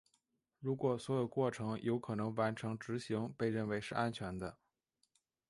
[0.59, 4.57] 如果所有过程有可能完成执行被认为是安全的。